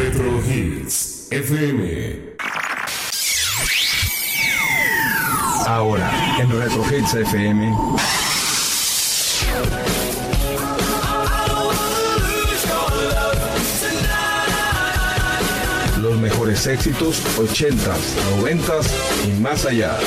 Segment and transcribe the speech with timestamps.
[0.00, 2.34] Retro Hits FM.
[5.66, 7.76] Ahora, en Retro Hits FM.
[16.00, 17.76] Los mejores éxitos 80s,
[18.40, 18.86] 90s
[19.28, 19.98] y más allá.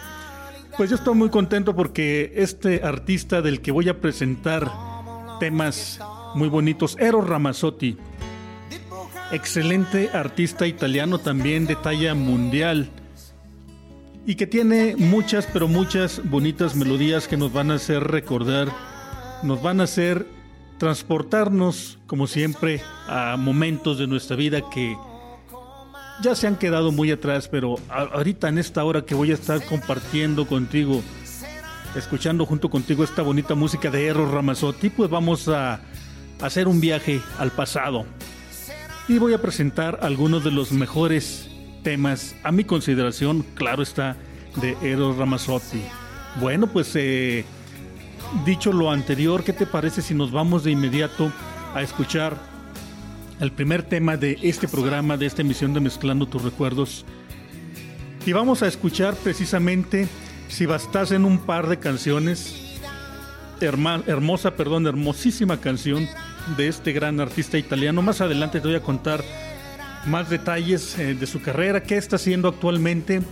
[0.77, 4.71] Pues yo estoy muy contento porque este artista del que voy a presentar
[5.39, 6.01] temas
[6.35, 7.97] muy bonitos, Eros Ramazzotti,
[9.33, 12.91] excelente artista italiano también de talla mundial
[14.27, 18.69] y que tiene muchas, pero muchas bonitas melodías que nos van a hacer recordar,
[19.43, 20.27] nos van a hacer
[20.81, 24.97] transportarnos, como siempre, a momentos de nuestra vida que
[26.23, 29.63] ya se han quedado muy atrás, pero ahorita en esta hora que voy a estar
[29.67, 31.03] compartiendo contigo,
[31.95, 35.83] escuchando junto contigo esta bonita música de Eros Ramazzotti, pues vamos a
[36.41, 38.07] hacer un viaje al pasado.
[39.07, 41.51] Y voy a presentar algunos de los mejores
[41.83, 44.17] temas, a mi consideración, claro está,
[44.63, 45.83] de Eros Ramazzotti.
[46.41, 47.45] Bueno, pues eh,
[48.45, 51.33] dicho lo anterior, ¿qué te parece si nos vamos de inmediato
[51.75, 52.37] a escuchar
[53.41, 57.05] el primer tema de este programa, de esta emisión de Mezclando tus Recuerdos?
[58.27, 60.09] Y vamos a escuchar precisamente
[60.49, 62.77] Si bastasen un par de canciones,
[63.61, 66.09] herma- hermosa, perdón, hermosísima canción
[66.57, 68.03] de este gran artista italiano.
[68.03, 69.23] Más adelante te voy a contar
[70.07, 73.23] más detalles eh, de su carrera, qué está haciendo actualmente,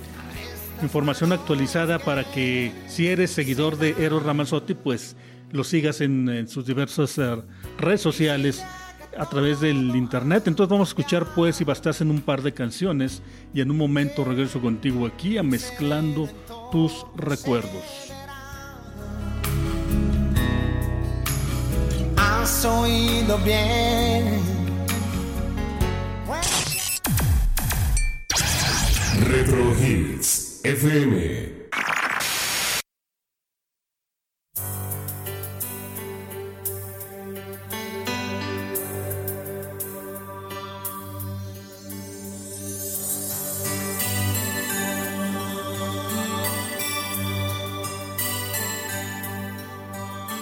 [0.83, 5.17] información actualizada para que si eres seguidor de Eros Ramazzotti, pues
[5.51, 7.37] lo sigas en, en sus diversas eh,
[7.79, 8.65] redes sociales
[9.19, 10.47] a través del internet.
[10.47, 13.23] Entonces vamos a escuchar pues si bastas en un par de canciones
[13.53, 16.29] y en un momento regreso contigo aquí a mezclando
[16.71, 18.13] tus recuerdos.
[22.17, 24.59] Has oído bien.
[29.21, 31.69] Retro Hits FM.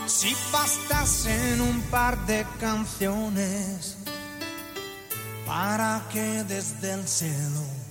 [0.06, 3.96] Si bastasen un par de canciones
[5.46, 7.85] para que desde el cielo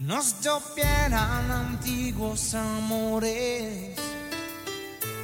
[0.00, 3.96] nos llovieran antiguos amores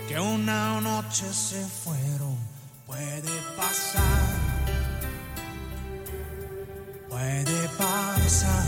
[0.09, 2.37] que una noche se fueron,
[2.87, 4.03] puede pasar,
[7.09, 8.67] puede pasar.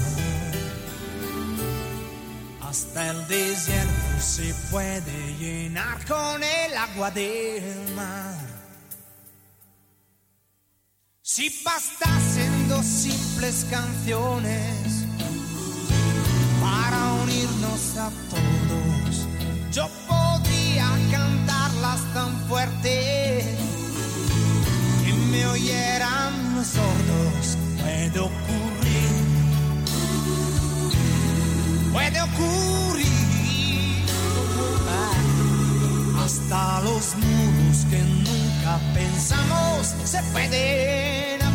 [2.62, 8.37] Hasta el desierto se puede llenar con el agua del mar.
[11.22, 15.05] Si bastasen dos simples canciones
[17.99, 19.27] a todos,
[19.73, 23.57] yo podría cantarlas tan fuerte
[25.05, 27.59] que me oyeran los sordos.
[27.81, 28.67] Puede ocurrir
[31.97, 33.07] puede ocurrir.
[36.23, 41.46] Hasta los muros que nunca pensamos se pueden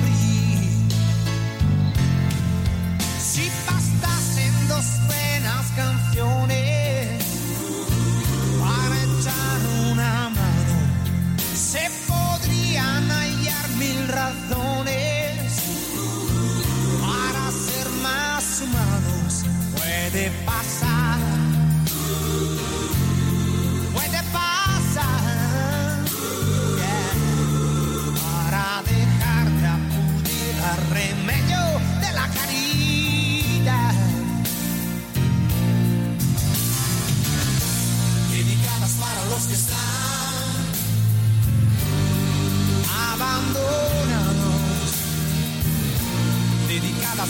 [6.20, 6.41] buenas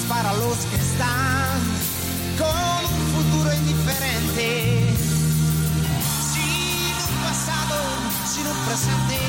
[0.08, 1.60] para los que están
[2.38, 4.88] con un futuro indiferente,
[6.32, 7.76] sin un pasado,
[8.26, 9.20] sin un presente,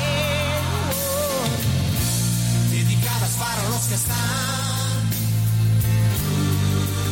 [2.71, 5.09] dedicadas para los que están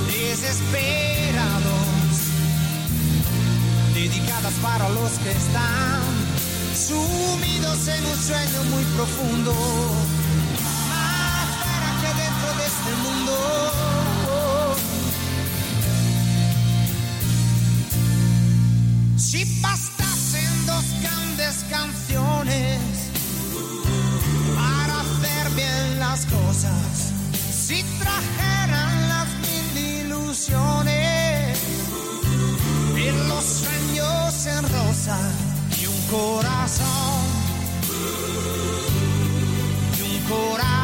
[0.07, 1.77] desesperados,
[3.93, 5.99] dedicadas para los que están
[6.73, 9.53] sumidos en un sueño muy profundo,
[19.17, 22.79] Si bastasen dos grandes canciones
[24.55, 27.13] para hacer bien las cosas,
[27.51, 31.57] si trajeran las mil ilusiones
[32.97, 35.17] y los sueños en rosa
[35.79, 37.21] y un corazón
[39.97, 40.80] y un corazón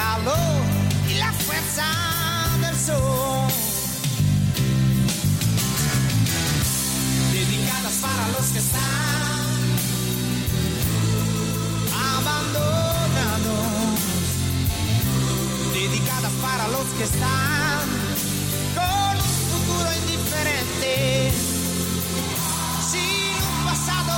[0.00, 0.62] calor
[1.10, 1.86] y la fuerza
[2.62, 3.48] del sol.
[7.32, 9.40] Dedicadas para los que están
[12.12, 13.98] abandonados,
[15.74, 17.84] dedicadas para los que están
[18.78, 21.32] con un futuro indiferente,
[22.90, 24.16] sin un pasado,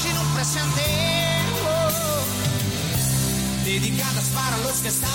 [0.00, 1.33] sin un presente.
[3.64, 5.14] Dedicadas para los que están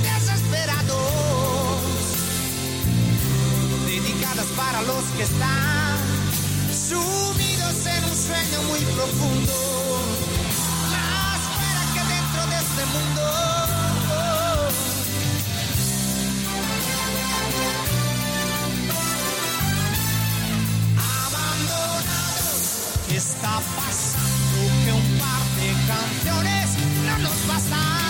[0.00, 1.82] desesperados,
[3.84, 5.98] dedicadas para los que están
[6.72, 9.52] sumidos en un sueño muy profundo,
[10.92, 13.59] más fuera que dentro de este mundo.
[27.58, 28.09] No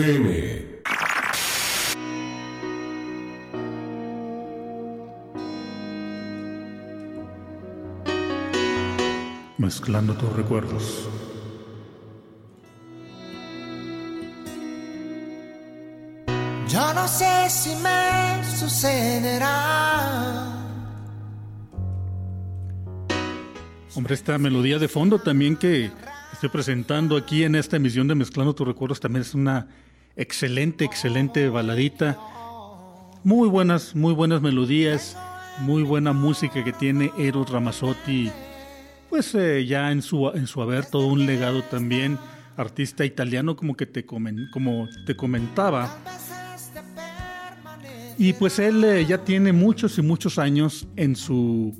[0.00, 0.80] FM.
[9.58, 11.06] Mezclando tus recuerdos.
[16.68, 19.46] Yo no sé si me sucederá.
[23.94, 25.90] Hombre, esta melodía de fondo también que
[26.32, 29.68] estoy presentando aquí en esta emisión de Mezclando tus recuerdos también es una
[30.16, 32.18] excelente, excelente baladita.
[33.24, 35.16] Muy buenas, muy buenas melodías,
[35.60, 38.30] muy buena música que tiene Eros Ramazzotti.
[39.10, 42.18] Pues eh, ya en su, en su haber todo un legado también,
[42.56, 45.98] artista italiano como que te, comen, como te comentaba.
[48.16, 51.74] Y pues él eh, ya tiene muchos y muchos años en su,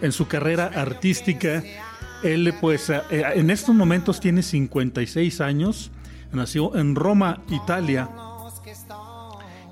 [0.00, 1.62] en su carrera artística.
[2.22, 5.90] Él pues eh, en estos momentos tiene 56 años.
[6.32, 8.08] Nació en Roma, Italia.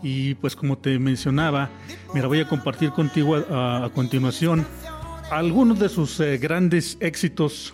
[0.02, 1.70] Y pues como te mencionaba,
[2.12, 4.66] mira, voy a compartir contigo a, continuación
[5.30, 7.72] algunos de sus eh, grandes éxitos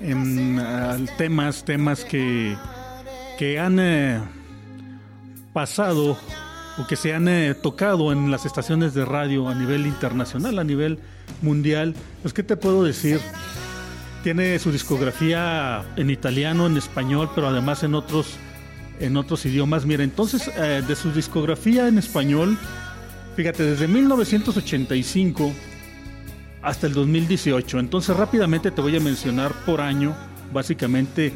[0.00, 2.56] en temas, temas que,
[3.36, 4.20] que han eh,
[5.52, 6.16] pasado
[6.78, 10.64] o que se han eh, tocado en las estaciones de radio a nivel internacional, a
[10.64, 11.00] nivel
[11.42, 11.94] mundial.
[12.22, 13.20] Pues, ¿qué te puedo decir?
[14.22, 18.36] Tiene su discografía en italiano, en español, pero además en otros
[19.00, 19.86] en otros idiomas.
[19.86, 22.58] Mira, entonces eh, de su discografía en español,
[23.36, 25.52] fíjate, desde 1985
[26.62, 27.78] hasta el 2018.
[27.78, 30.14] Entonces rápidamente te voy a mencionar por año,
[30.52, 31.32] básicamente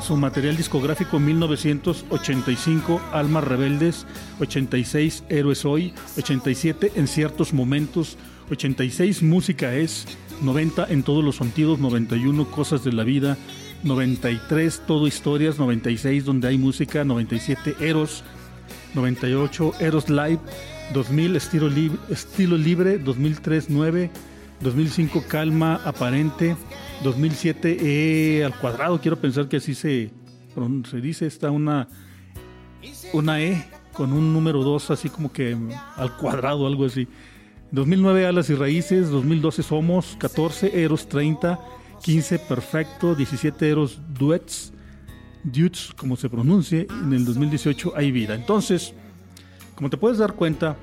[0.00, 4.06] su material discográfico 1985, Almas Rebeldes,
[4.40, 8.16] 86, Héroes Hoy, 87, En ciertos momentos,
[8.50, 10.06] 86, Música es,
[10.42, 13.36] 90, En todos los sentidos, 91, Cosas de la vida,
[13.82, 18.24] 93, Todo Historias, 96, Donde hay música, 97, Eros,
[18.94, 20.40] 98, Eros Live,
[20.92, 24.10] 2000, Estilo, Libre, Estilo Libre, 2003, 9,
[24.60, 26.56] 2005, Calma Aparente,
[27.02, 30.10] 2007, E al cuadrado, quiero pensar que así se,
[30.90, 31.88] se dice, está una,
[33.12, 35.56] una E con un número 2 así como que
[35.96, 37.08] al cuadrado, algo así.
[37.76, 41.60] 2009 Alas y Raíces, 2012 Somos, 14 Eros 30,
[42.02, 44.72] 15 Perfecto, 17 Eros Duets,
[45.44, 48.34] Duets como se pronuncie, en el 2018 Hay Vida.
[48.34, 48.94] Entonces,
[49.74, 50.76] como te puedes dar cuenta,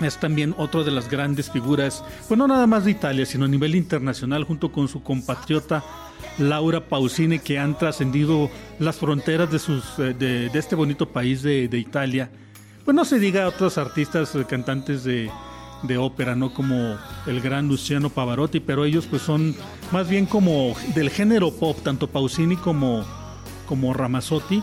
[0.00, 3.48] es también otra de las grandes figuras, pues no nada más de Italia, sino a
[3.48, 5.84] nivel internacional, junto con su compatriota
[6.38, 11.68] Laura Pausini, que han trascendido las fronteras de, sus, eh, de, este bonito país de,
[11.74, 12.30] Italia.
[12.86, 15.30] Pues no se diga a otros artistas, eh, cantantes de,
[15.82, 16.52] de ópera, ¿no?
[16.52, 19.54] Como el gran Luciano Pavarotti, pero ellos pues son
[19.92, 23.04] más bien como del género pop, tanto Pausini como,
[23.66, 24.62] como Ramazzotti,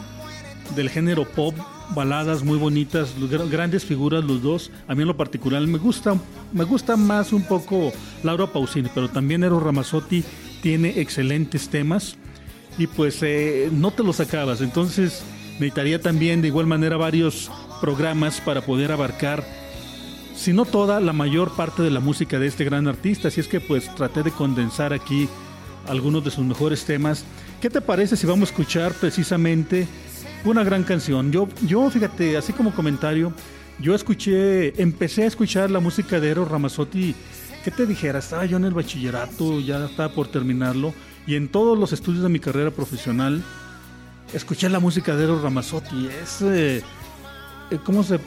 [0.76, 1.56] del género pop
[1.94, 3.14] baladas muy bonitas,
[3.50, 4.72] grandes figuras los dos.
[4.88, 6.18] A mí en lo particular me gusta,
[6.52, 7.92] me gusta más un poco
[8.24, 10.24] Laura Pausini, pero también Eros Ramazzotti
[10.62, 12.18] tiene excelentes temas
[12.78, 14.62] y pues eh, no te los acabas.
[14.62, 17.52] Entonces necesitaría también de igual manera varios
[17.82, 19.44] programas para poder abarcar,
[20.36, 23.28] si no toda, la mayor parte de la música de este gran artista.
[23.28, 25.30] Así es que pues traté de condensar aquí
[25.88, 27.26] algunos de sus mejores temas.
[27.62, 29.88] ¿Qué te parece si vamos a escuchar precisamente
[30.46, 31.32] una gran canción.
[31.32, 33.34] Yo, yo, fíjate, así como comentario,
[33.80, 37.16] yo escuché, empecé a escuchar la música de Eros Ramazzotti.
[37.64, 38.20] ¿Qué te dijera?
[38.20, 40.94] Estaba yo en el bachillerato, ya estaba por terminarlo,
[41.26, 43.42] y en todos los estudios de mi carrera profesional
[44.34, 46.08] escuché la música de Eros Ramazzotti.
[46.08, 46.84] Es, eh,
[47.72, 48.20] eh, ¿cómo, se,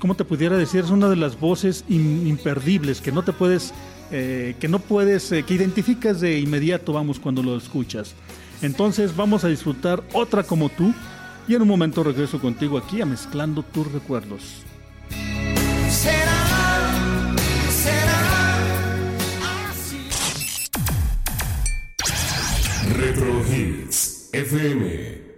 [0.00, 0.80] ¿cómo te pudiera decir?
[0.80, 3.72] Es una de las voces imperdibles que no te puedes,
[4.10, 8.14] eh, que no puedes, que identificas de inmediato, vamos, cuando lo escuchas.
[8.62, 10.92] Entonces vamos a disfrutar otra como tú
[11.46, 14.62] y en un momento regreso contigo aquí a Mezclando tus recuerdos.
[15.88, 17.34] Será,
[17.70, 18.50] será
[19.70, 19.98] así.
[22.94, 25.29] Retro Hits FM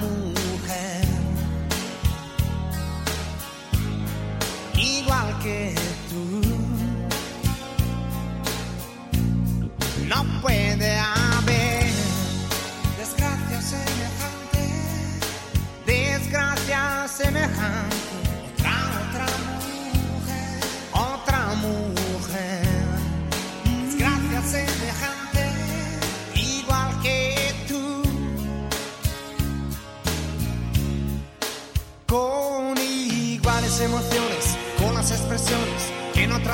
[0.00, 1.04] mujer,
[4.76, 5.74] igual que
[6.08, 6.49] tú.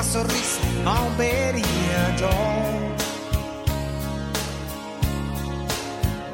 [0.07, 2.29] sorrisi ma un periglio.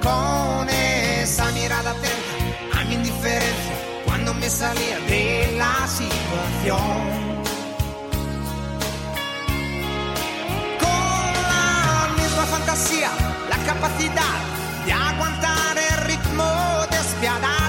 [0.01, 3.75] Con esa mirada atenta a mi indiferencia
[4.05, 6.97] cuando me salía de la situación.
[10.83, 13.09] Con la misma fantasía,
[13.49, 14.37] la capacidad
[14.85, 16.45] de aguantar el ritmo
[16.91, 17.62] despiadado.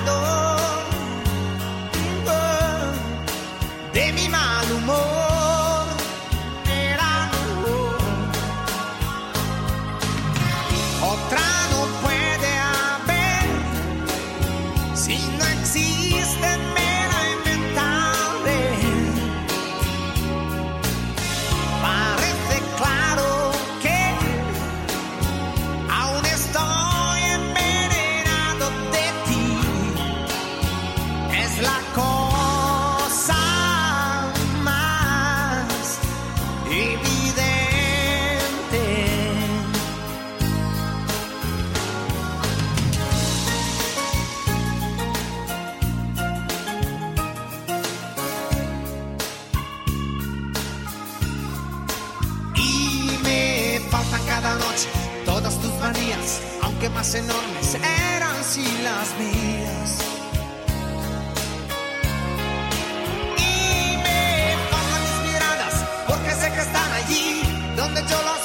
[56.62, 59.98] Aunque más enormes, eran sí las mías.
[63.36, 67.42] Y me faltan mis miradas, porque sé que están allí,
[67.76, 68.43] donde yo las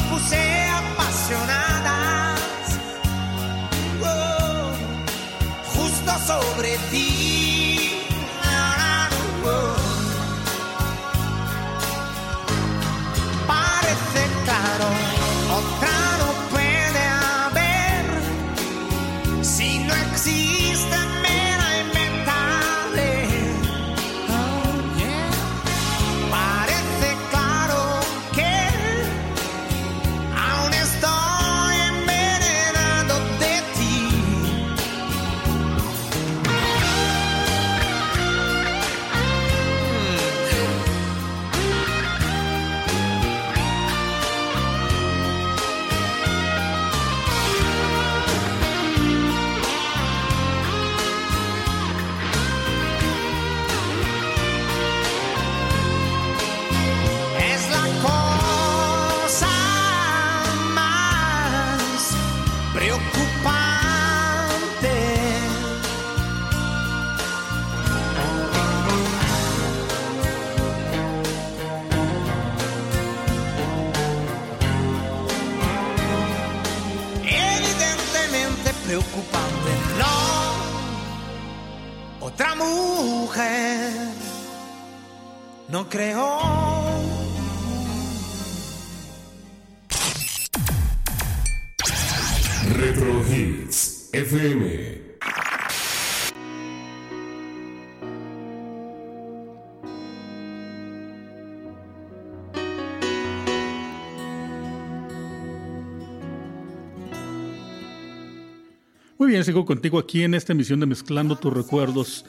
[109.19, 112.23] Muy bien, sigo contigo aquí en esta emisión de Mezclando tus recuerdos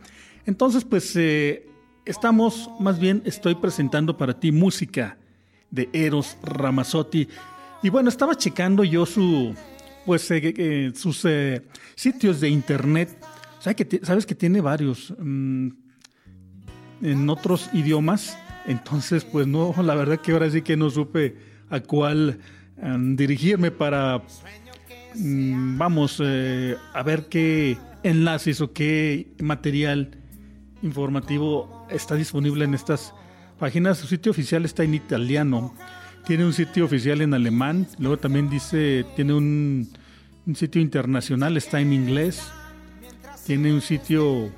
[0.47, 1.67] Entonces, pues eh,
[2.03, 5.19] estamos, más bien estoy presentando para ti música
[5.69, 7.27] de Eros Ramazzotti.
[7.83, 9.53] Y bueno, estaba checando yo su,
[10.07, 11.61] pues, eh, eh, sus eh,
[11.93, 13.23] sitios de internet.
[13.59, 15.80] ¿Sabes que, sabes que tiene varios mm,
[17.01, 18.37] en otros idiomas?
[18.65, 21.35] Entonces, pues no, la verdad que ahora sí que no supe
[21.69, 22.39] a cuál
[22.77, 24.21] em, dirigirme para,
[25.15, 30.11] mm, vamos, eh, a ver qué enlaces o qué material
[30.81, 33.13] informativo está disponible en estas
[33.59, 33.97] páginas.
[33.97, 35.73] Su sitio oficial está en italiano,
[36.25, 39.89] tiene un sitio oficial en alemán, luego también dice, tiene un,
[40.45, 42.43] un sitio internacional, está en inglés,
[43.45, 44.51] tiene un sitio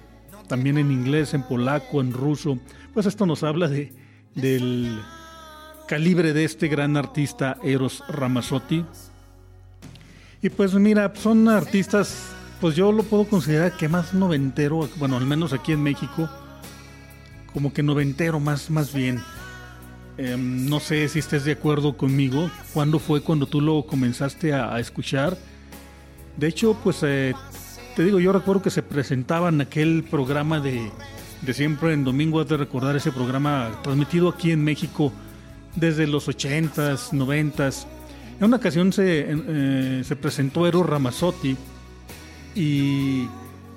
[0.54, 2.60] también en inglés, en polaco, en ruso.
[2.94, 3.92] Pues esto nos habla de,
[4.36, 5.02] del
[5.88, 8.86] calibre de este gran artista Eros Ramazzotti.
[10.44, 12.28] Y pues mira, son artistas,
[12.62, 16.30] pues yo lo puedo considerar que más noventero, bueno, al menos aquí en México,
[17.52, 19.20] como que noventero más, más bien.
[20.20, 22.52] Em, no sé si estés de acuerdo conmigo.
[22.76, 25.36] ¿Cuándo fue cuando tú lo comenzaste a, escuchar?
[26.38, 27.34] De hecho, pues eh,
[27.96, 30.92] te digo, yo recuerdo que se presentaba en aquel programa de,
[31.42, 35.12] de siempre en domingo, has de recordar ese programa transmitido aquí en México
[35.76, 37.86] desde los 80s, 90s.
[38.40, 41.56] En una ocasión se, eh, se presentó Eros Ramazzotti
[42.56, 43.28] y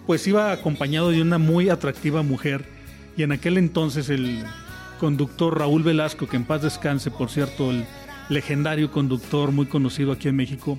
[0.06, 2.64] pues iba acompañado de una muy atractiva mujer
[3.16, 4.44] y en aquel entonces el
[4.98, 7.84] conductor Raúl Velasco, que en paz descanse, por cierto, el
[8.28, 10.78] legendario conductor muy conocido aquí en México,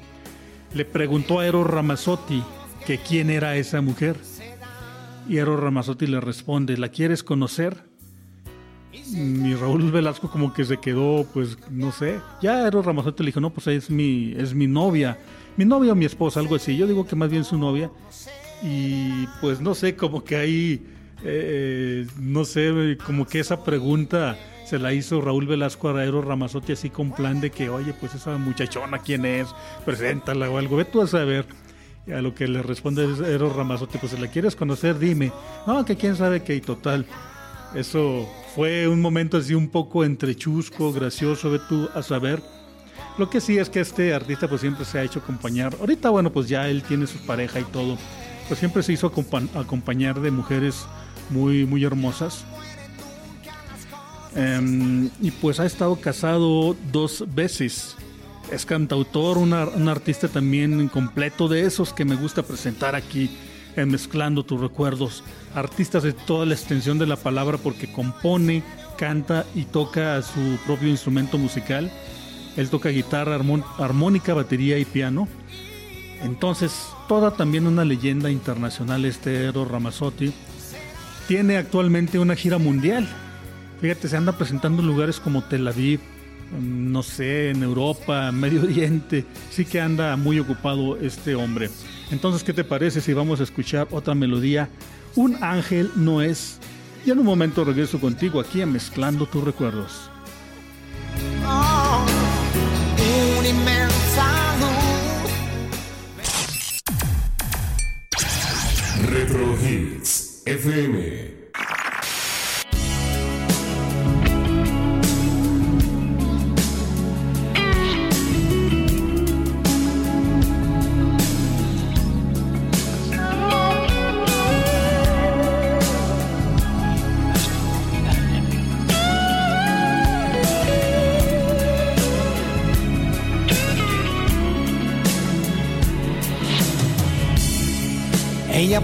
[0.73, 2.43] le preguntó a Eros Ramazzotti
[2.87, 4.15] que quién era esa mujer.
[5.27, 7.83] Y Eros Ramazzotti le responde, ¿la quieres conocer?
[8.93, 12.21] Y Raúl Velasco como que se quedó, pues, no sé.
[12.41, 15.19] Ya Eros Ramazzotti le dijo, no, pues es mi, es mi novia.
[15.57, 16.77] Mi novia o mi esposa, algo así.
[16.77, 17.91] Yo digo que más bien su novia.
[18.63, 20.87] Y pues no sé, como que ahí,
[21.25, 26.71] eh, no sé, como que esa pregunta se la hizo Raúl Velasco a Eros Ramazzotti
[26.71, 29.49] así con plan de que, oye, pues esa muchachona, ¿quién es?
[29.83, 30.77] Preséntala o algo.
[30.77, 31.66] Ve tú a saber.
[32.15, 35.31] A lo que le responde Eros Ramazzotti, pues si la quieres conocer, dime.
[35.65, 37.05] No, que quién sabe que y total.
[37.75, 42.41] Eso fue un momento así un poco entre chusco, gracioso, ve tú a saber.
[43.17, 45.75] Lo que sí es que este artista pues siempre se ha hecho acompañar.
[45.81, 47.97] Ahorita bueno pues ya él tiene su pareja y todo.
[48.47, 50.85] Pues siempre se hizo acompa- acompañar de mujeres
[51.29, 52.45] muy, muy hermosas.
[54.33, 57.96] Em, y pues ha estado casado dos veces.
[58.51, 63.29] Es cantautor, un artista también completo de esos que me gusta presentar aquí
[63.75, 65.23] en Mezclando tus recuerdos.
[65.53, 68.63] Artistas de toda la extensión de la palabra porque compone,
[68.97, 71.91] canta y toca su propio instrumento musical.
[72.55, 73.37] Él toca guitarra,
[73.77, 75.27] armónica, batería y piano.
[76.23, 76.73] Entonces,
[77.07, 80.33] toda también una leyenda internacional este Eros Ramazzotti.
[81.27, 83.07] Tiene actualmente una gira mundial.
[83.81, 85.99] Fíjate, se anda presentando en lugares como Tel Aviv,
[86.51, 89.25] no sé, en Europa, Medio Oriente.
[89.49, 91.69] Sí que anda muy ocupado este hombre.
[92.11, 94.69] Entonces, ¿qué te parece si vamos a escuchar otra melodía?
[95.15, 96.59] Un ángel no es.
[97.05, 100.09] Y en un momento regreso contigo aquí a Mezclando tus recuerdos.
[101.45, 102.05] Oh,
[109.09, 111.36] Retro Hits FM.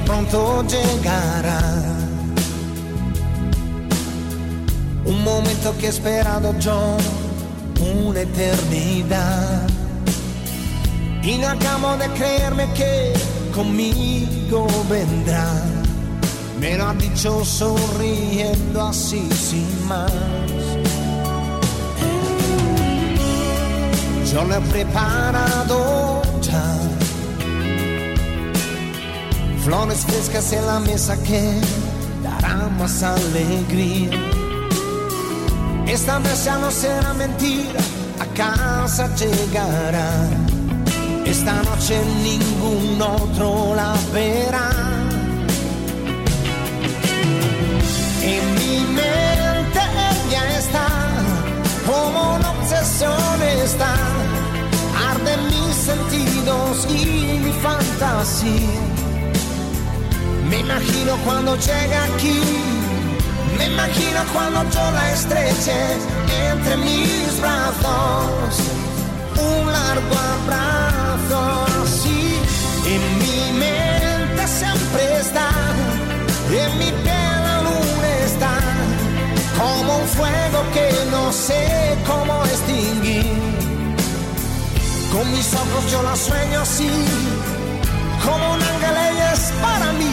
[0.05, 1.61] Pronto llegará.
[5.05, 6.97] Un momento que he esperado yo
[7.79, 9.67] una eternidad.
[11.21, 13.13] Y no acabo de creerme que
[13.53, 15.47] conmigo vendrá.
[16.59, 20.11] Me lo ha dicho sonriendo así sin más.
[24.31, 26.22] Yo lo he preparado
[29.63, 31.61] flores frescas en la mesa que
[32.21, 34.11] darán más alegría.
[35.87, 37.79] Esta vez ya no será mentira,
[38.19, 40.09] a casa llegará.
[41.25, 44.69] Esta noche ningún otro la verá.
[48.21, 50.87] En mi mente ella está,
[51.85, 53.95] como una obsesión está.
[55.09, 58.92] Arden mis sentidos y mi fantasía.
[60.63, 62.41] Imagino cuando llega aquí,
[63.57, 65.75] me imagino cuando yo la estreche
[66.51, 68.59] entre mis brazos,
[69.37, 72.39] un largo abrazo así.
[72.85, 75.49] En mi mente siempre está,
[76.49, 78.55] en mi piel aún está,
[79.57, 83.33] como un fuego que no sé cómo extinguir.
[85.11, 86.89] Con mis ojos yo la sueño así
[88.23, 90.11] como un ángel ella es para mí,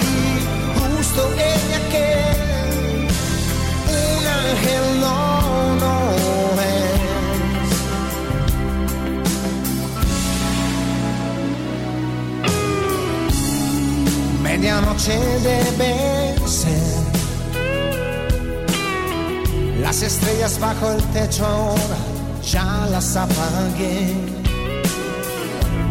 [1.35, 2.07] ella que
[3.89, 5.17] un ángel no,
[5.83, 5.95] no
[6.61, 7.01] es.
[14.43, 15.93] Medianoche debe
[16.47, 17.03] ser,
[19.81, 22.11] las estrellas bajo el techo ahora
[22.43, 24.15] ya las apagué.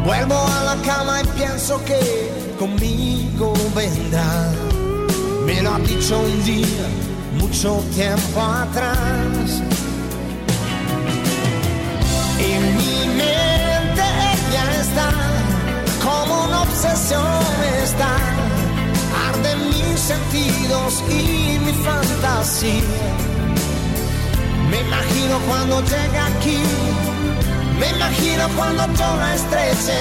[0.06, 4.69] Vuelvo a la cama y pienso que conmigo vendrá.
[5.50, 6.86] Me lo ha dicho un día,
[7.40, 9.64] mucho tiempo atrás.
[12.38, 15.10] En mi mente ella está,
[16.04, 17.24] como una obsesión
[17.84, 18.12] está.
[19.28, 22.84] Arden mis sentidos y mi fantasía.
[24.70, 26.62] Me imagino cuando llega aquí
[27.80, 30.00] me imagino cuando yo la estreche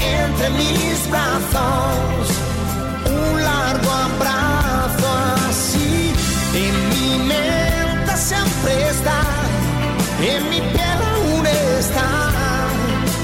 [0.00, 2.28] entre mis brazos,
[3.06, 4.57] un largo abrazo.
[6.54, 9.20] En mi mente siempre está,
[10.20, 12.08] en mi piel aún está,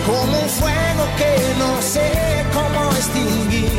[0.06, 2.12] como un fuego que no sé
[2.52, 3.72] cómo extinguir.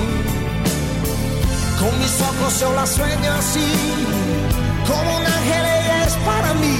[1.79, 3.71] Con mis ojos yo la sueño así,
[4.87, 6.77] como un ángel ella es para mí,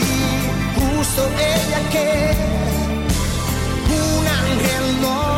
[0.75, 2.35] justo ella que
[3.93, 5.34] un ángel no,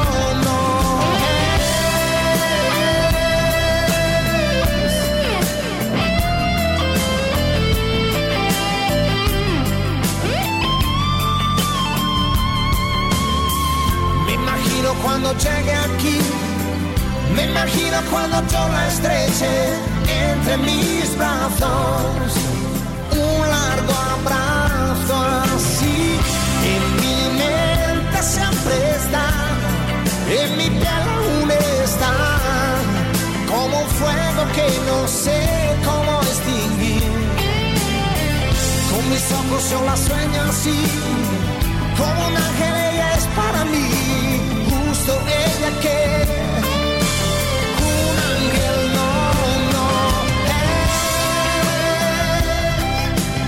[15.04, 16.20] cuando llegue aquí,
[17.36, 19.50] me imagino cuando yo la estreche
[20.30, 22.34] entre mis brazos,
[23.12, 25.16] un largo abrazo
[25.56, 26.20] así.
[26.74, 29.28] En mi mente siempre está,
[30.30, 31.52] en mi piel aún
[31.84, 32.14] está,
[33.48, 35.40] como un fuego que no sé
[35.86, 37.04] cómo extinguir.
[38.92, 40.80] Con mis ojos yo la sueño así,
[41.98, 44.57] como un ángel ella es para mí,
[45.08, 45.98] hizo ella que
[47.82, 49.12] un ángel no,
[49.72, 49.88] no
[50.48, 50.92] es.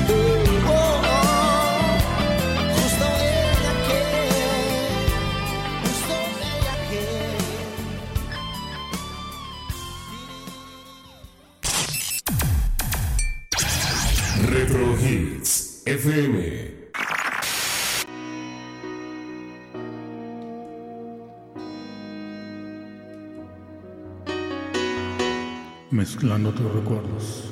[0.10, 0.14] Uh,
[0.70, 1.80] oh, oh,
[2.76, 4.02] justo ella que,
[5.84, 6.16] justo
[6.48, 7.04] ella que.
[14.48, 15.52] Retro Hits
[15.86, 16.69] FM
[26.10, 27.44] Mezclando tus recuerdos.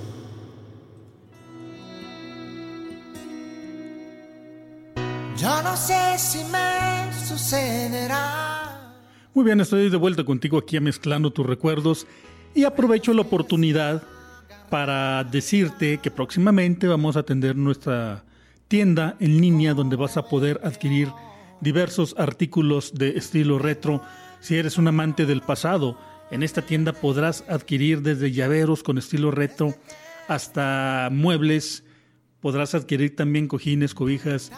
[5.38, 8.96] Yo no sé si me sucederá.
[9.36, 12.08] Muy bien, estoy de vuelta contigo aquí a Mezclando tus recuerdos
[12.56, 14.02] y aprovecho la oportunidad
[14.72, 18.24] para decirte que próximamente vamos a atender nuestra
[18.68, 21.10] tienda en línea donde vas a poder adquirir
[21.62, 24.02] diversos artículos de estilo retro.
[24.40, 25.96] Si eres un amante del pasado,
[26.32, 29.76] en esta tienda podrás adquirir desde llaveros con estilo retro
[30.28, 31.84] hasta muebles.
[32.42, 34.52] Podrás adquirir también cojines, cobijas,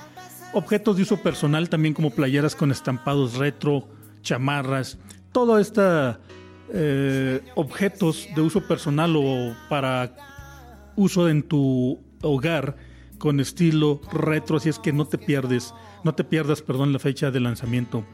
[0.54, 3.88] objetos de uso personal, también como playeras con estampados retro,
[4.22, 4.98] chamarras,
[5.32, 6.20] todo esta
[6.74, 10.16] eh, objetos de uso personal o para
[10.96, 12.76] uso en tu hogar
[13.18, 17.32] con estilo retro, así es que no te pierdes, no te pierdas, perdón, la fecha
[17.32, 18.06] de lanzamiento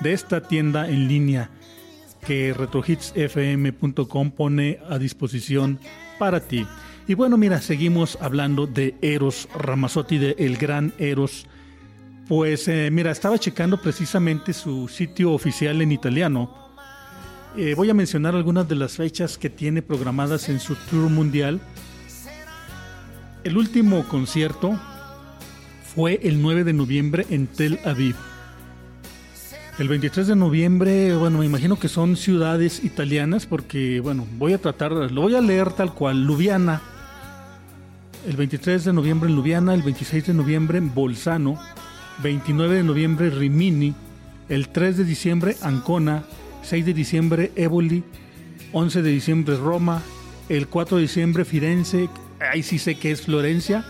[0.00, 1.50] de esta tienda en línea
[2.26, 5.78] que retrohitsfm.com pone a disposición
[6.18, 6.66] para ti.
[7.06, 11.46] Y bueno, mira, seguimos hablando de Eros Ramazzotti, de el gran Eros.
[12.28, 16.68] Pues eh, mira, estaba checando precisamente su sitio oficial en italiano.
[17.56, 21.60] Eh, voy a mencionar algunas de las fechas que tiene programadas en su tour mundial.
[23.42, 24.78] El último concierto
[25.94, 28.16] fue el 9 de noviembre en Tel Aviv.
[29.78, 34.58] El 23 de noviembre, bueno, me imagino que son ciudades italianas porque, bueno, voy a
[34.58, 36.82] tratar, lo voy a leer tal cual, Lubiana.
[38.26, 41.60] El 23 de noviembre en Lubiana, el 26 de noviembre en Bolzano,
[42.24, 43.94] 29 de noviembre Rimini,
[44.48, 46.24] el 3 de diciembre Ancona,
[46.62, 48.02] 6 de diciembre Éboli,
[48.72, 50.02] 11 de diciembre Roma,
[50.48, 52.10] el 4 de diciembre Firenze,
[52.40, 53.84] ahí sí sé que es Florencia,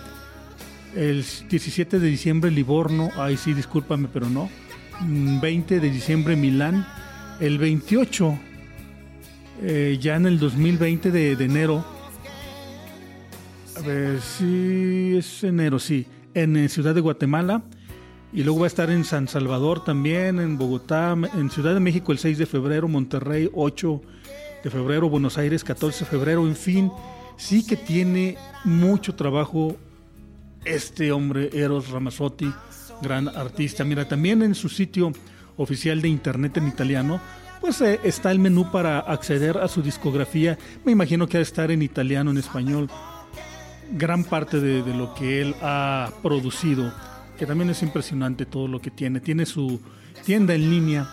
[0.94, 4.50] el 17 de diciembre Livorno, ahí sí discúlpame pero no,
[5.00, 6.86] 20 de diciembre Milán,
[7.40, 8.38] el 28
[9.62, 11.84] eh, ya en el 2020 de, de enero,
[13.76, 17.62] a ver si es enero, sí, en eh, Ciudad de Guatemala,
[18.32, 22.12] y luego va a estar en San Salvador también, en Bogotá, en Ciudad de México
[22.12, 24.00] el 6 de febrero, Monterrey 8
[24.62, 26.92] de febrero, Buenos Aires 14 de febrero, en fin,
[27.36, 29.76] sí que tiene mucho trabajo
[30.64, 32.52] este hombre, Eros Ramazzotti,
[33.02, 33.84] gran artista.
[33.84, 35.12] Mira, también en su sitio
[35.56, 37.20] oficial de internet en italiano,
[37.60, 40.58] pues eh, está el menú para acceder a su discografía.
[40.84, 42.88] Me imagino que ha de estar en italiano, en español.
[43.92, 46.92] Gran parte de, de lo que él ha producido
[47.38, 49.20] que también es impresionante todo lo que tiene.
[49.20, 49.80] Tiene su
[50.26, 51.08] tienda en línea,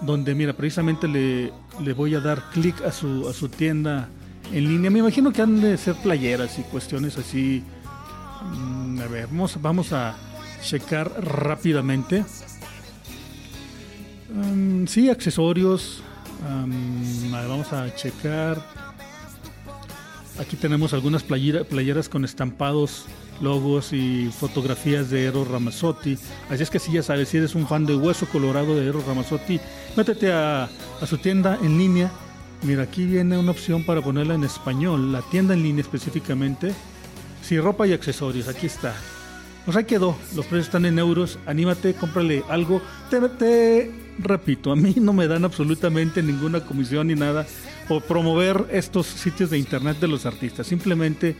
[0.00, 4.08] donde, mira, precisamente le, le voy a dar clic a su, a su tienda
[4.52, 4.90] en línea.
[4.90, 7.62] Me imagino que han de ser playeras y cuestiones así.
[8.54, 10.16] Mm, a ver, vamos, vamos a
[10.66, 12.24] checar rápidamente.
[14.30, 16.02] Um, sí, accesorios.
[17.32, 18.62] Vamos a checar.
[20.38, 23.06] Aquí tenemos algunas playera, playeras con estampados
[23.40, 26.18] logos y fotografías de Eros Ramazzotti.
[26.50, 29.06] Así es que si ya sabes, si eres un fan de Hueso Colorado de Eros
[29.06, 29.60] Ramazzotti,
[29.96, 32.10] métete a, a, su tienda en línea.
[32.62, 36.74] Mira, aquí viene una opción para ponerla en español, la tienda en línea específicamente.
[37.42, 38.94] Sí, ropa y accesorios, aquí está.
[39.66, 42.80] Pues ahí quedó, los precios están en euros, anímate, cómprale algo.
[43.10, 47.44] Te, repito, a mí no me dan absolutamente ninguna comisión ni nada
[47.88, 50.68] por promover estos sitios de internet de los artistas.
[50.68, 51.34] Simplemente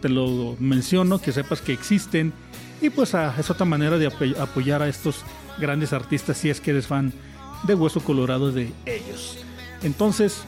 [0.00, 2.32] te lo menciono, que sepas que existen
[2.80, 4.06] y pues ah, es otra manera de
[4.40, 5.22] apoyar a estos
[5.58, 7.12] grandes artistas si es que eres fan
[7.64, 9.36] de Hueso Colorado de ellos.
[9.82, 10.44] Entonces,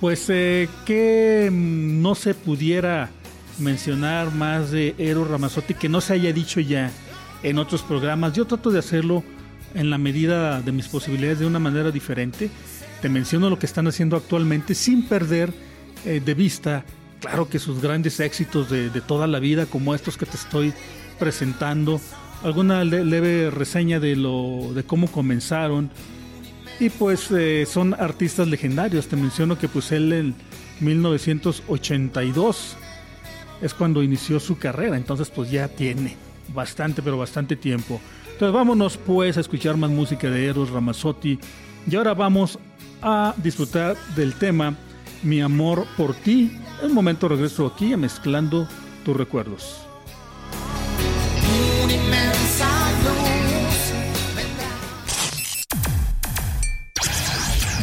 [0.00, 3.10] pues eh, que no se pudiera
[3.58, 6.90] mencionar más de Eros Ramazzotti que no se haya dicho ya
[7.42, 8.32] en otros programas.
[8.32, 9.22] Yo trato de hacerlo
[9.74, 12.50] en la medida de mis posibilidades de una manera diferente.
[13.02, 15.52] Te menciono lo que están haciendo actualmente sin perder
[16.04, 16.84] eh, de vista
[17.24, 20.74] claro que sus grandes éxitos de, toda la vida, como estos que te estoy
[21.18, 21.98] presentando,
[22.42, 25.90] alguna le, leve reseña de, lo, de cómo comenzaron.
[26.80, 29.06] Y pues eh, son artistas legendarios.
[29.06, 30.34] Te menciono que pues él en
[30.80, 32.76] 1982
[33.60, 34.96] es cuando inició su carrera.
[34.96, 36.16] Entonces pues ya tiene
[36.52, 38.00] bastante, pero bastante tiempo.
[38.32, 41.38] Entonces vámonos pues a escuchar más música de Eros Ramazzotti.
[41.90, 42.58] Y ahora vamos
[43.02, 44.74] a disfrutar del tema
[45.22, 48.68] Mi amor por ti en un momento regreso aquí mezclando
[49.04, 49.80] tus recuerdos.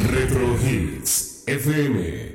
[0.07, 2.31] Retro Hits FM.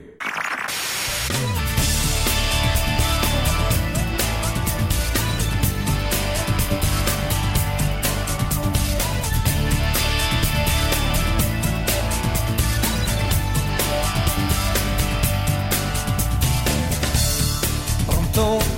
[18.36, 18.75] corazón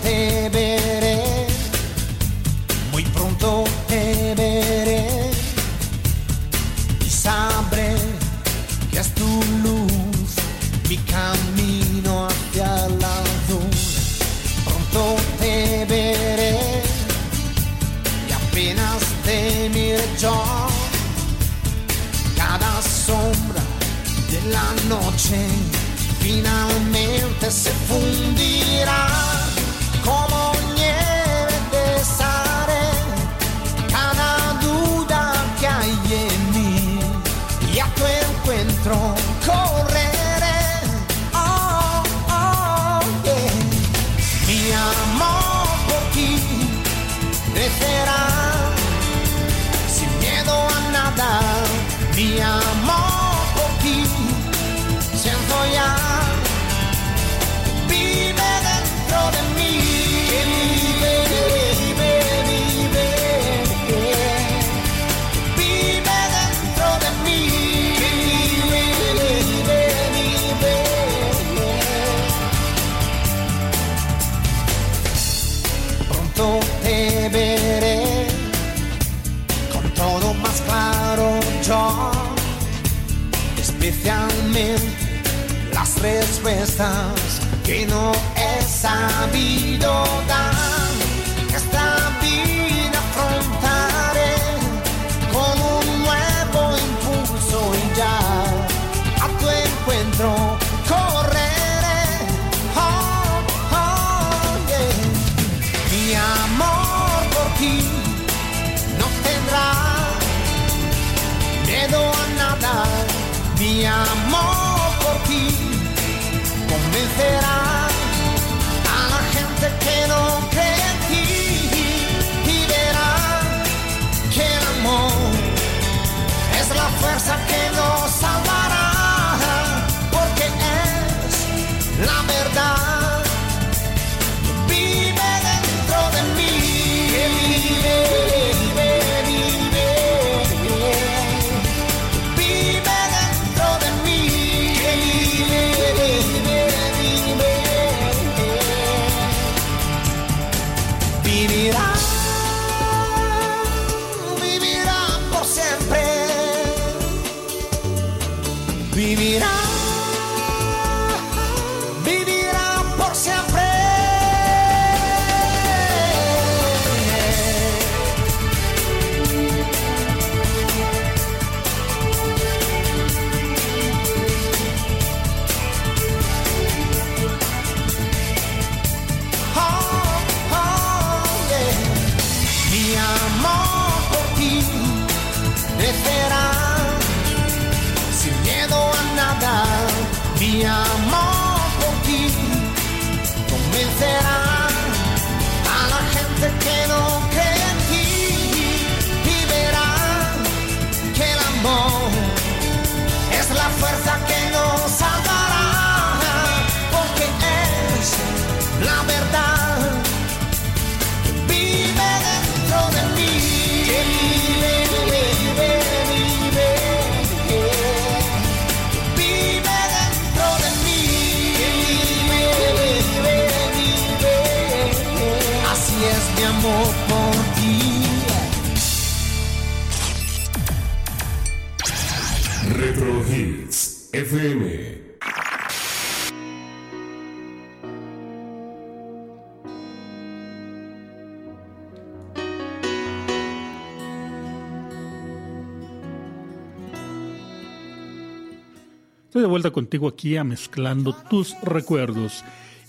[249.28, 252.42] Estoy de vuelta contigo aquí a mezclando tus recuerdos.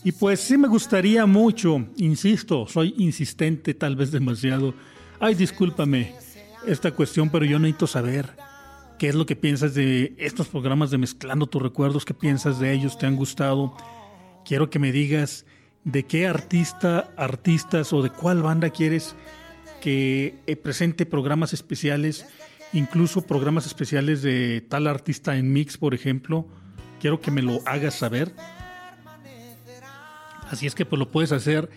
[0.05, 4.73] Y pues sí me gustaría mucho, insisto, soy insistente tal vez demasiado.
[5.19, 6.15] Ay, discúlpame
[6.65, 8.37] esta cuestión, pero yo necesito saber
[8.97, 12.71] qué es lo que piensas de estos programas de mezclando tus recuerdos, qué piensas de
[12.71, 13.75] ellos, te han gustado.
[14.45, 15.45] Quiero que me digas
[15.83, 19.13] de qué artista, artistas o de cuál banda quieres
[19.81, 22.25] que eh, presente programas especiales,
[22.73, 26.47] incluso programas especiales de tal artista en mix, por ejemplo.
[26.99, 28.33] Quiero que me lo hagas saber.
[30.49, 31.69] Así es que pues lo puedes hacer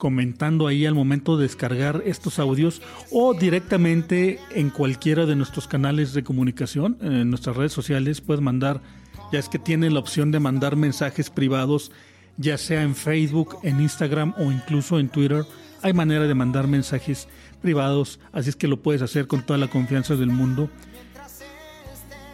[0.00, 2.80] comentando ahí al momento de descargar estos audios
[3.12, 8.80] o directamente en cualquiera de nuestros canales de comunicación, en nuestras redes sociales puedes mandar,
[9.30, 11.92] ya es que tiene la opción de mandar mensajes privados,
[12.38, 15.44] ya sea en Facebook, en Instagram o incluso en Twitter.
[15.82, 17.28] Hay manera de mandar mensajes
[17.60, 20.68] privados, así es que lo puedes hacer con toda la confianza del mundo.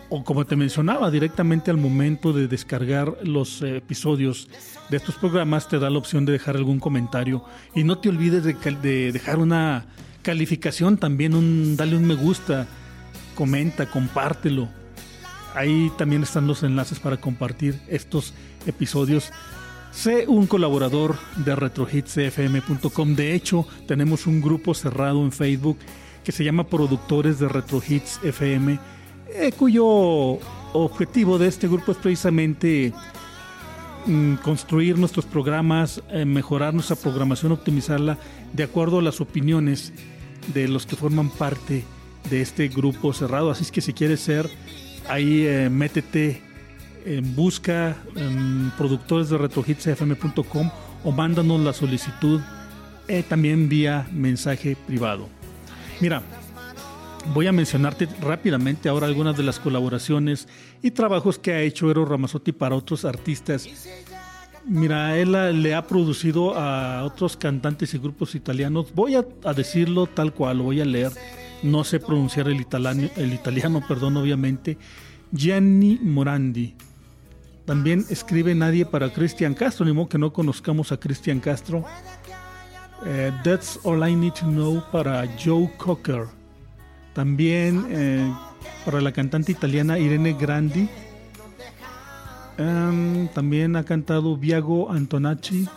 [0.09, 4.49] o como te mencionaba, directamente al momento de descargar los eh, episodios
[4.89, 8.45] de estos programas te da la opción de dejar algún comentario y no te olvides
[8.45, 9.87] de, de dejar una
[10.23, 12.67] calificación también, un, dale un me gusta,
[13.37, 14.69] comenta, compártelo.
[15.55, 18.35] Ahí también están los enlaces para compartir estos
[18.67, 19.33] episodios.
[19.97, 23.15] Sé un colaborador de RetroHitsFM.com.
[23.17, 25.79] De hecho, tenemos un grupo cerrado en Facebook
[26.23, 28.79] que se llama Productores de Retrohits FM,
[29.35, 29.87] eh, cuyo
[30.75, 32.93] objetivo de este grupo es precisamente
[34.05, 38.19] mm, construir nuestros programas, eh, mejorar nuestra programación, optimizarla
[38.53, 39.95] de acuerdo a las opiniones
[40.53, 41.85] de los que forman parte
[42.29, 43.51] de este grupo cerrado.
[43.51, 44.51] Así es que si quieres ser,
[45.09, 46.43] ahí eh, métete
[47.35, 50.71] busca en productores de retrohitsfm.com
[51.05, 52.41] o mándanos la solicitud
[53.29, 55.29] también vía mensaje privado.
[56.01, 56.23] Mira,
[57.33, 60.49] voy a mencionarte rápidamente ahora algunas de las colaboraciones
[60.83, 63.69] y trabajos que ha hecho Eros Ramazzotti para otros artistas.
[64.67, 68.93] Mira, él le ha producido a otros cantantes y grupos italianos.
[68.95, 69.23] Voy a,
[69.55, 71.13] decirlo tal cual, lo voy a leer.
[71.63, 74.77] No sé pronunciar el italiano, el italiano, perdón, obviamente.
[75.31, 76.75] Gianni Morandi.
[77.67, 81.85] También escribe Nadie para Cristian Castro, ni modo que no conozcamos a Cristian Castro.
[83.05, 86.27] Eh, That's All I Need to Know para Joe Cocker.
[87.13, 88.33] También eh,
[88.85, 90.89] para la cantante italiana Irene Grandi.
[92.57, 95.69] Em, también ha cantado Viago Antonacci.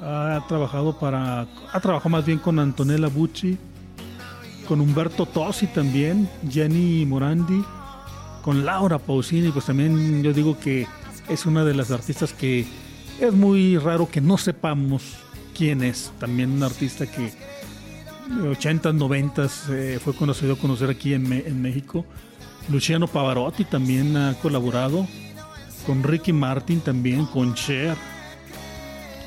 [0.00, 1.46] Ha trabajado para.
[1.72, 3.58] Ha trabajado más bien con Antonella Bucci.
[4.68, 6.28] Con Humberto Tosi también.
[6.48, 7.64] Jenny Morandi.
[8.42, 9.50] Con Laura Pausini.
[9.50, 10.86] Pues también yo digo que
[11.28, 12.66] es una de las artistas que
[13.20, 15.18] es muy raro que no sepamos
[15.56, 16.12] quién es.
[16.18, 17.32] También un artista que
[18.50, 22.04] 80, 90 eh, fue conocido conocer aquí en, en, México.
[22.68, 25.06] Luciano Pavarotti también ha colaborado.
[25.86, 27.96] Con Ricky Martin también, con Cher.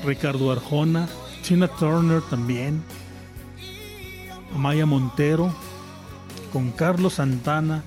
[0.04, 1.08] Ricardo Arjona.
[1.46, 2.82] Tina Turner también.
[4.56, 5.54] Maya Montero.
[6.52, 7.82] Con Carlos Santana.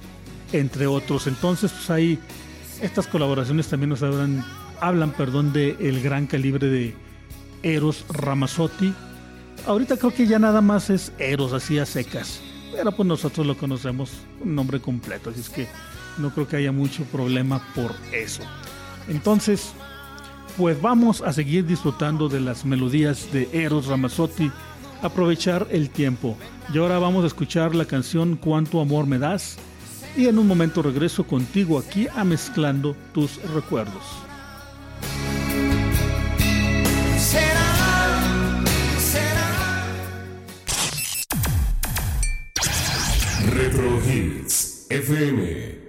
[0.52, 1.28] Entre otros.
[1.28, 2.20] Entonces, pues ahí
[2.82, 4.46] estas colaboraciones también nos hablan,
[4.80, 6.96] hablan perdón, de el gran calibre de,
[7.64, 8.94] Eros Ramazzotti.
[9.66, 12.40] Ahorita creo que ya nada más es Eros, así a secas.
[12.72, 15.68] Pero pues nosotros lo conocemos un nombre completo, así es que
[16.18, 18.44] no creo que haya mucho problema por eso.
[19.08, 19.72] Entonces,
[20.58, 24.52] pues vamos a seguir disfrutando de las melodías de Eros Ramazzotti,
[25.02, 26.38] aprovechar el tiempo.
[26.74, 29.58] Y ahora vamos a escuchar la canción Cuánto amor me das
[30.18, 34.04] y en un momento regreso contigo aquí a mezclando tus recuerdos.
[43.54, 45.87] Retro Hits FM.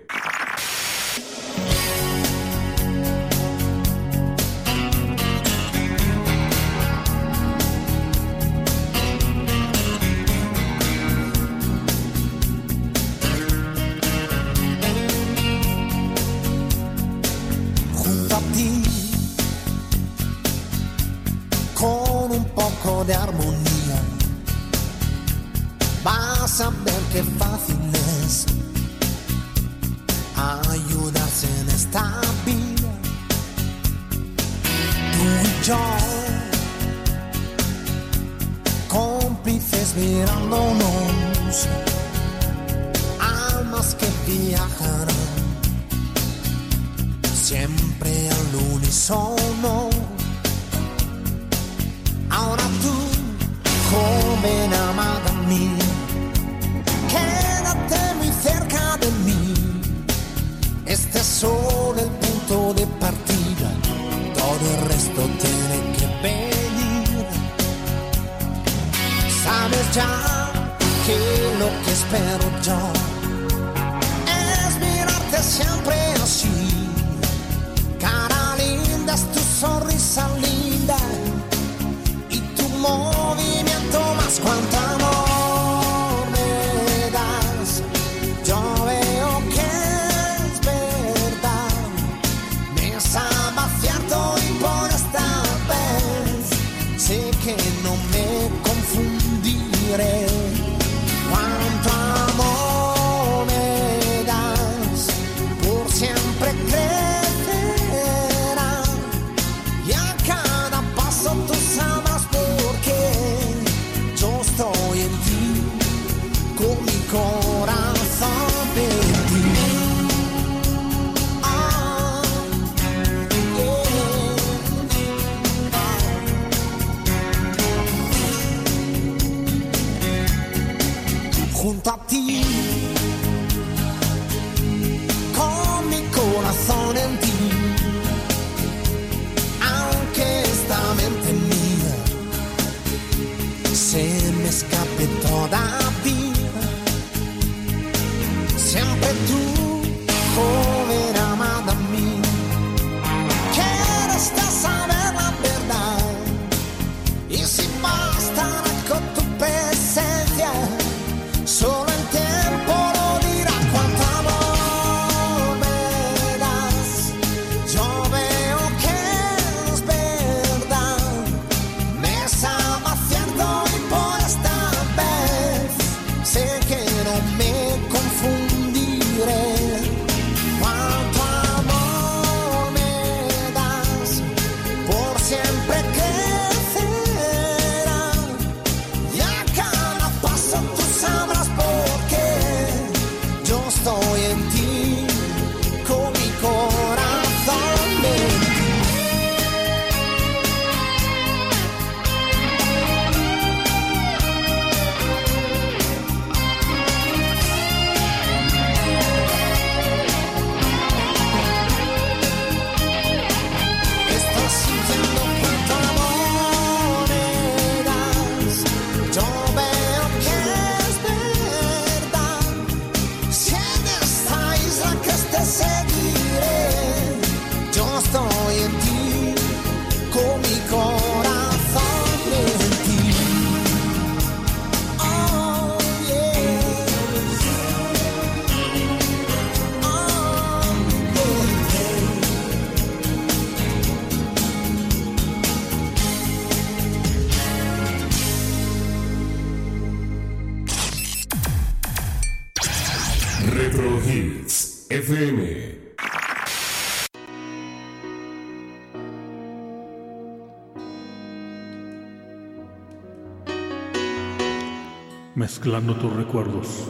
[265.59, 266.87] Mezclando tus recuerdos.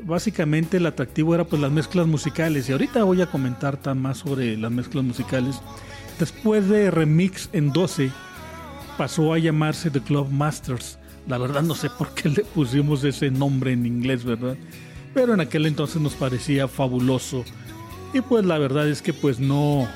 [0.03, 4.19] básicamente el atractivo era pues las mezclas musicales y ahorita voy a comentar tan más
[4.19, 5.61] sobre las mezclas musicales.
[6.19, 8.11] Después de remix en 12
[8.97, 10.99] pasó a llamarse The Club Masters.
[11.27, 14.57] La verdad no sé por qué le pusimos ese nombre en inglés, ¿verdad?
[15.15, 17.45] Pero en aquel entonces nos parecía fabuloso.
[18.13, 19.89] Y pues la verdad es que pues no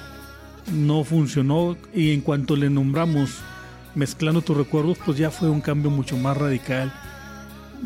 [0.73, 3.41] no funcionó y en cuanto le nombramos
[3.95, 6.93] mezclando tus recuerdos, pues ya fue un cambio mucho más radical.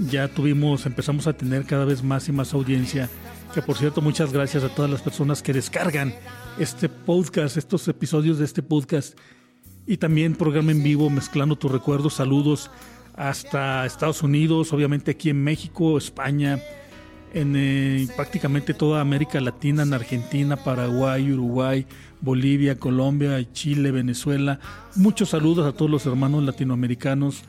[0.07, 3.11] Ya tuvimos, empezamos a tener cada vez más y más audiencia.
[3.53, 6.15] Que por cierto, muchas gracias a todas las personas que descargan
[6.57, 9.19] este podcast, estos episodios de este podcast.
[9.87, 12.15] Y también programa en vivo, mezclando tus recuerdos.
[12.15, 12.71] Saludos
[13.17, 16.61] hasta Estados Unidos, obviamente aquí en México, España,
[17.35, 21.87] en eh, prácticamente toda América Latina, en Argentina, Paraguay, Uruguay,
[22.21, 24.61] Bolivia, Colombia, Chile, Venezuela.
[24.95, 27.43] Muchos saludos a todos los hermanos latinoamericanos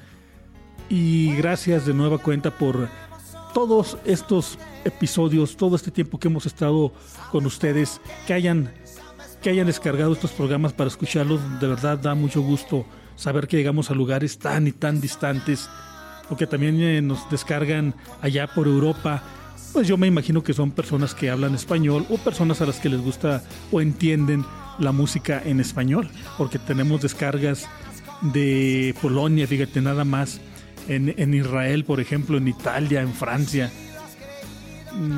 [0.89, 2.89] y gracias de nueva cuenta por
[3.53, 6.91] todos estos episodios, todo este tiempo que hemos estado
[7.31, 8.71] con ustedes, que hayan
[9.41, 12.85] que hayan descargado estos programas para escucharlos, de verdad da mucho gusto
[13.15, 15.69] saber que llegamos a lugares tan y tan distantes,
[16.27, 19.23] porque también eh, nos descargan allá por Europa.
[19.71, 22.89] Pues yo me imagino que son personas que hablan español o personas a las que
[22.89, 24.45] les gusta o entienden
[24.77, 27.67] la música en español, porque tenemos descargas
[28.21, 30.41] de Polonia, fíjate nada más,
[30.87, 33.71] en, en Israel, por ejemplo, en Italia, en Francia.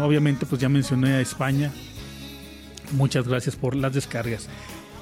[0.02, 1.72] Obviamente, pues ya mencioné a España.
[2.92, 4.48] Muchas gracias por las descargas.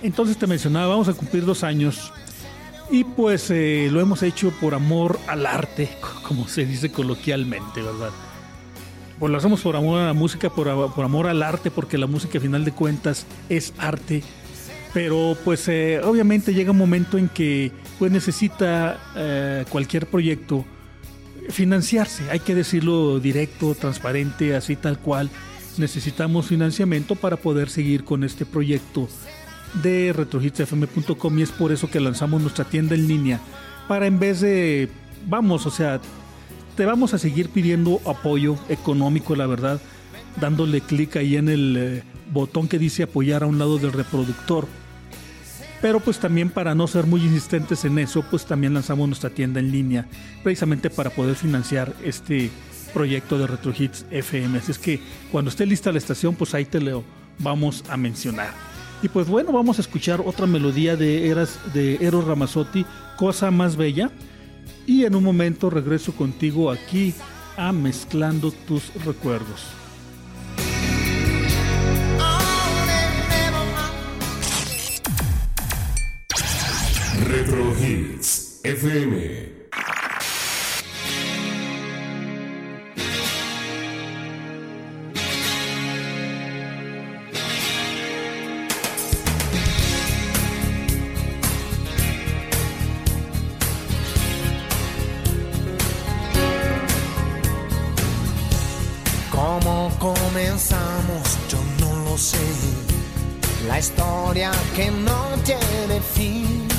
[0.02, 2.14] Entonces te mencionaba, vamos a cumplir dos años
[2.92, 5.90] y pues eh, lo hemos hecho por amor al arte,
[6.28, 8.10] como se dice coloquialmente, ¿verdad?
[9.20, 12.08] Pues lo hacemos por amor a la música, por, por amor al arte, porque la
[12.08, 14.24] música a final de cuentas es arte.
[14.94, 20.66] Pero pues eh, obviamente llega un momento en que pues necesita eh, cualquier proyecto
[21.50, 25.30] financiarse, hay que decirlo directo, transparente, así tal cual.
[25.78, 29.08] Necesitamos financiamiento para poder seguir con este proyecto
[29.84, 33.40] de retrohitsfm.com y es por eso que lanzamos nuestra tienda en línea
[33.90, 34.88] para en vez de,
[35.28, 36.00] vamos, o sea,
[36.78, 39.82] te vamos a seguir pidiendo apoyo económico, la verdad,
[40.40, 44.68] dándole clic ahí en el eh, botón que dice apoyar a un lado del reproductor.
[45.82, 49.60] Pero pues también para no ser muy insistentes en eso, pues también lanzamos nuestra tienda
[49.60, 50.06] en línea,
[50.44, 52.50] precisamente para poder financiar este
[52.94, 54.58] proyecto de Retro Hits FM.
[54.58, 55.00] Así es que
[55.32, 57.04] cuando esté lista la estación, pues ahí te lo
[57.40, 58.52] vamos a mencionar.
[59.02, 62.86] Y pues bueno, vamos a escuchar otra melodía de, Eras, de Eros Ramazzotti,
[63.18, 64.12] Cosa Más Bella.
[64.86, 67.14] Y en un momento regreso contigo aquí
[67.56, 69.79] a Mezclando tus recuerdos.
[77.28, 79.50] Retro Hits FM.
[99.30, 101.38] ¿Cómo comenzamos?
[101.50, 102.38] Yo no lo sé.
[103.68, 106.79] La historia que no tiene fin.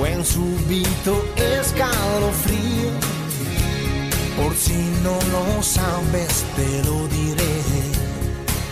[0.00, 2.90] Fue en súbito escalofrío.
[4.38, 7.54] Por si no lo sabes, te lo diré.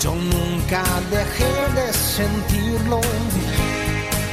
[0.00, 3.00] Yo nunca dejé de sentirlo.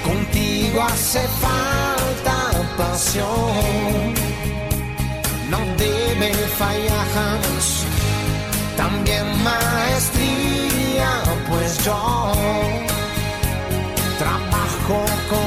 [0.06, 2.38] Contigo hace falta
[2.78, 4.14] pasión.
[5.50, 7.68] No debe fallar jamás.
[8.78, 11.10] También maestría,
[11.50, 12.32] pues yo
[14.18, 15.45] trabajo con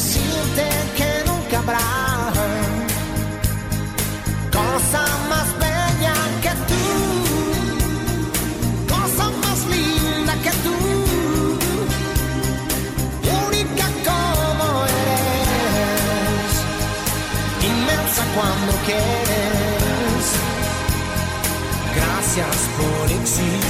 [0.00, 1.88] decirte que nunca habrá
[4.50, 6.84] cosa más bella que tú,
[8.94, 10.76] cosa más linda que tú,
[13.44, 16.52] única como eres,
[17.70, 20.24] inmensa cuando quieres.
[21.94, 23.69] Gracias por existir.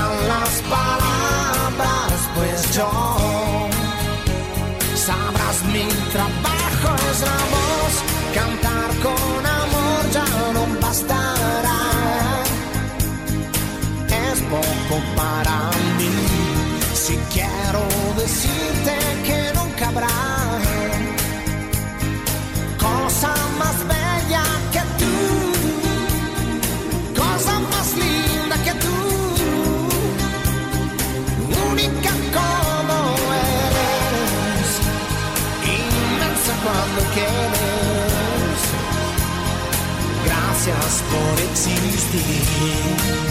[41.11, 43.30] por existir.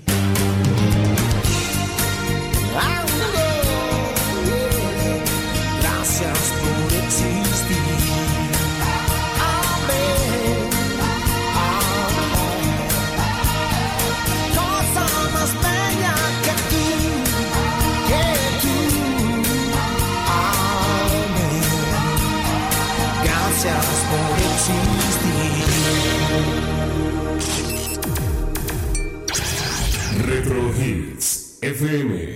[31.61, 32.35] FM.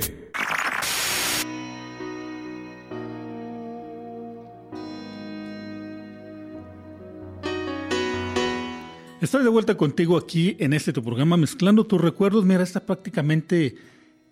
[9.20, 12.46] Estoy de vuelta contigo aquí en este tu programa Mezclando tus recuerdos.
[12.46, 13.76] Mira, está prácticamente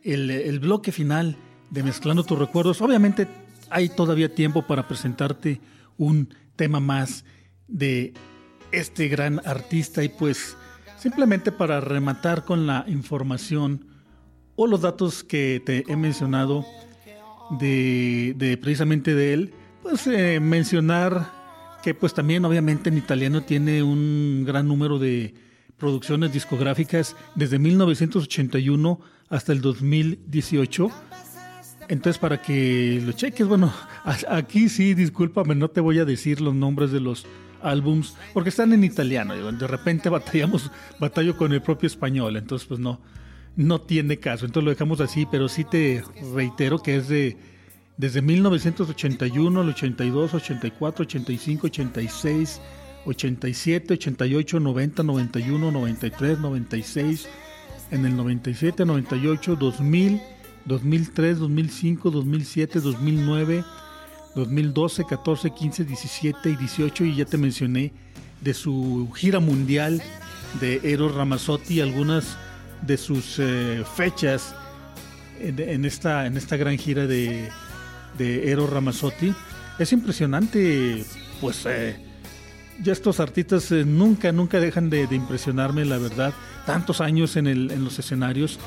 [0.04, 1.38] el, el bloque final
[1.72, 2.80] de Mezclando tus recuerdos.
[2.82, 3.28] Obviamente
[3.72, 5.60] hay todavía tiempo para presentarte
[5.98, 7.26] un tema más
[7.68, 8.14] de
[8.72, 10.56] este gran artista y pues
[11.00, 13.93] simplemente para rematar con la información
[14.56, 16.66] o los datos que te he mencionado
[17.60, 21.32] de, de precisamente de él, pues eh, mencionar
[21.84, 25.34] que pues también obviamente en italiano tiene un gran número de
[25.78, 29.00] producciones discográficas desde 1981
[29.30, 30.90] hasta el 2018.
[31.90, 33.74] Entonces para que lo cheques, bueno,
[34.30, 37.26] aquí sí, discúlpame, no te voy a decir los nombres de los
[37.62, 39.36] álbums porque están en italiano.
[39.52, 43.02] De repente batallamos, batallo con el propio español, entonces pues no,
[43.56, 44.46] no tiene caso.
[44.46, 47.38] Entonces lo dejamos así, pero sí te reitero que es de
[47.96, 52.62] desde 1981 al 82, 84, 85, 86,
[53.06, 57.30] 87, 88, 90, 91, 93, 96,
[57.92, 60.22] en el 97, 98, 2000,
[60.66, 63.64] 2003, 2005, 2007, 2009,
[64.36, 67.94] 2012, 14, 15, 17 y 18 y ya te mencioné
[68.42, 70.02] de su gira mundial
[70.60, 72.38] de Eros Ramazzotti, algunas
[72.86, 74.56] de sus eh, fechas
[75.40, 77.50] en, esta, en esta gran gira de
[78.18, 79.34] de Ramazzotti.
[79.80, 81.04] Es impresionante,
[81.42, 81.96] pues eh,
[82.82, 86.34] ya estos artistas eh, nunca, nunca dejan de, de, impresionarme, la verdad.
[86.66, 88.60] Tantos años en, el, en los escenarios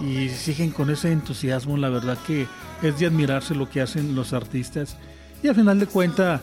[0.00, 2.46] y siguen con ese entusiasmo, la verdad que
[2.82, 4.96] es de admirarse lo que hacen los artistas.
[5.42, 6.40] Y al final de cuentas,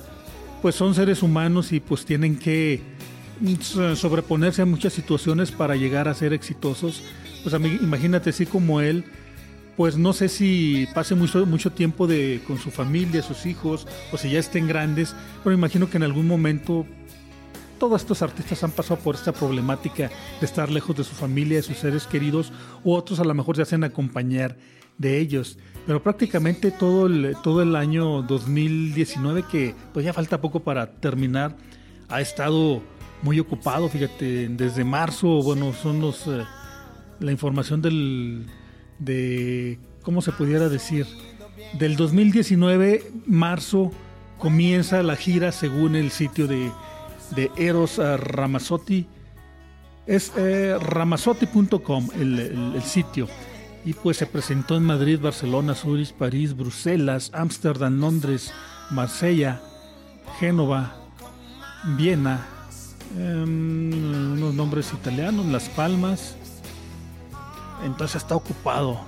[0.62, 2.82] pues son seres humanos y pues tienen que
[3.62, 7.04] sobreponerse a muchas situaciones para llegar a ser exitosos.
[7.44, 9.04] Pues imagínate así como él,
[9.76, 14.18] pues no sé si pase mucho, mucho tiempo de, con su familia, sus hijos, o
[14.18, 16.86] si ya estén grandes, pero imagino que en algún momento
[17.80, 21.64] todos estos artistas han pasado por esta problemática de estar lejos de su familia, de
[21.64, 24.58] sus seres queridos, u otros a lo mejor se hacen acompañar
[24.98, 25.58] de ellos.
[25.86, 31.58] Pero prácticamente todo el, todo el año 2019, que pues ya falta poco para terminar,
[32.10, 32.82] ha estado
[33.24, 36.44] muy ocupado, fíjate, desde marzo, bueno, son los, eh,
[37.20, 38.46] la información del
[39.00, 41.08] de, ¿cómo se pudiera decir?
[41.80, 43.92] Del 2019, marzo,
[44.38, 46.70] comienza la gira según el sitio de,
[47.36, 49.08] de Eros Ramazzotti.
[50.06, 53.28] Es eh, ramazzotti.com el, el, el, sitio.
[53.86, 58.54] Y pues se presentó en Madrid, Barcelona, Zurich, París, Bruselas, Ámsterdam, Londres,
[58.92, 59.62] Marsella,
[60.40, 60.96] Génova,
[61.98, 62.46] Viena,
[63.18, 66.36] eh, unos nombres italianos, Las Palmas,
[67.86, 69.00] entonces está ocupado,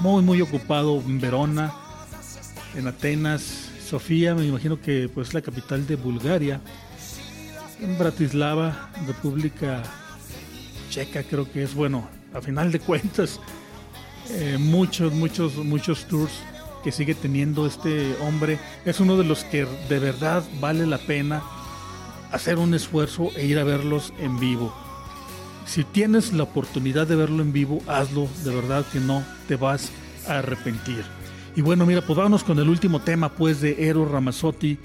[0.00, 1.72] muy muy ocupado en Verona,
[2.74, 6.60] en Atenas, Sofía, me imagino que pues es la capital de Bulgaria,
[7.80, 9.82] en Bratislava, República
[10.90, 13.40] Checa creo que es, bueno, a final de cuentas,
[14.30, 16.32] eh, muchos, muchos, muchos tours
[16.82, 18.58] que sigue teniendo este hombre.
[18.84, 21.42] Es uno de los que de verdad vale la pena
[22.32, 24.74] hacer un esfuerzo e ir a verlos en vivo.
[25.66, 29.90] Si tienes la oportunidad de verlo en vivo, hazlo, de verdad que no te vas
[30.26, 31.04] a arrepentir.
[31.56, 34.78] Y bueno, mira, pues vámonos con el último tema pues de Eros Ramazzotti,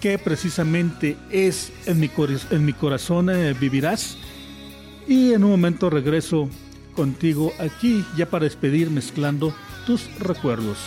[0.00, 2.10] que precisamente es En mi,
[2.50, 4.16] en mi corazón eh, vivirás.
[5.06, 6.48] Y en un momento regreso
[6.94, 9.54] contigo aquí ya para despedir mezclando
[9.86, 10.78] tus recuerdos.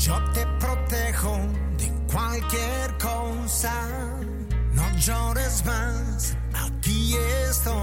[0.00, 1.38] Yo te protejo
[1.76, 3.72] de cualquier cosa.
[4.72, 6.36] No llores más,
[7.10, 7.16] aquí
[7.48, 7.74] estoy.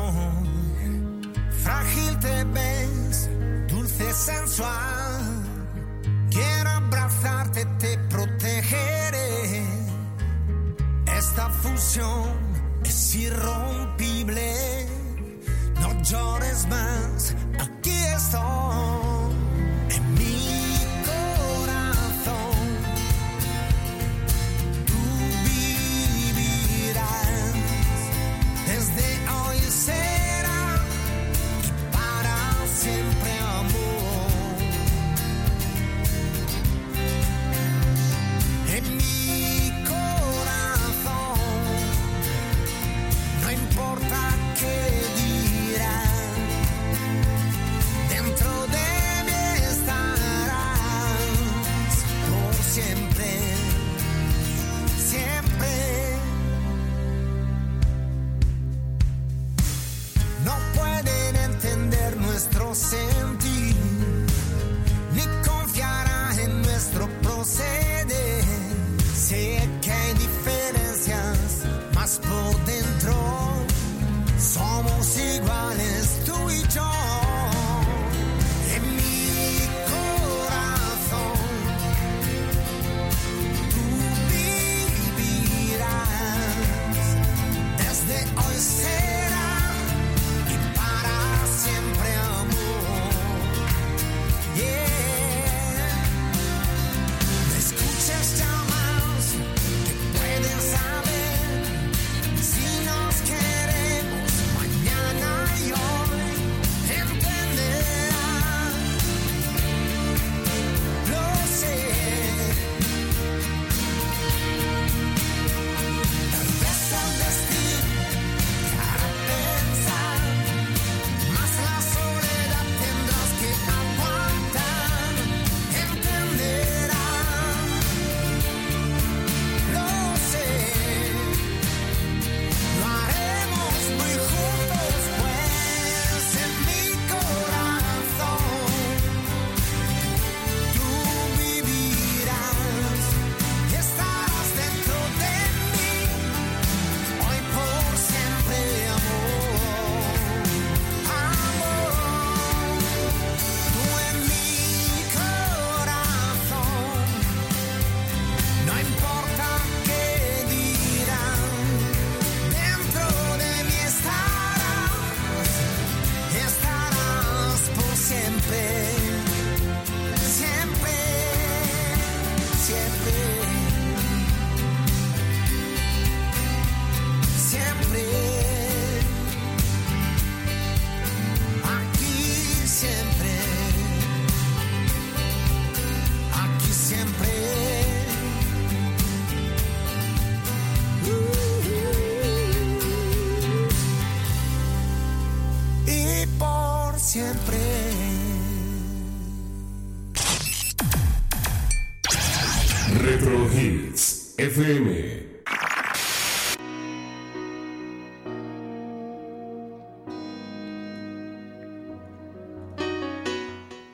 [1.64, 3.30] Frágil te ves,
[3.68, 5.44] dulce sensual.
[6.30, 9.66] Quiero abrazarte, te protegeré.
[11.18, 12.30] Esta fusión
[12.84, 14.88] es irrompible.
[15.82, 18.67] No llores más, aquí estoy.